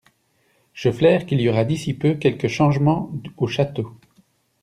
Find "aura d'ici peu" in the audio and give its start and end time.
1.47-2.15